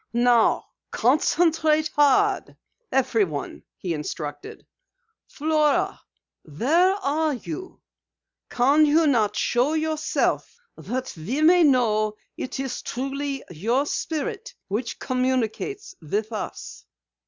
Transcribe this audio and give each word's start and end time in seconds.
"Now 0.13 0.65
concentrate 0.89 1.89
hard 1.89 2.57
everyone," 2.91 3.61
he 3.77 3.93
instructed. 3.93 4.65
"Flora, 5.27 6.01
where 6.41 6.95
are 6.95 7.35
you? 7.35 7.81
Can 8.49 8.87
you 8.87 9.05
not 9.05 9.35
show 9.35 9.73
yourself 9.73 10.57
that 10.75 11.13
we 11.15 11.43
may 11.43 11.61
know 11.63 12.15
it 12.35 12.59
is 12.59 12.81
truly 12.81 13.43
your 13.51 13.85
spirit 13.85 14.55
which 14.69 14.97
communicates 14.97 15.93
with 16.01 16.31
us?" 16.31 16.83